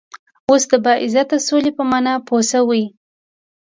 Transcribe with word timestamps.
وس 0.49 0.63
د 0.71 0.73
باعزته 0.85 1.37
سولی 1.47 1.71
په 1.77 1.83
معنا 1.91 2.13
پوهه 2.27 2.43
شوئ 2.51 2.83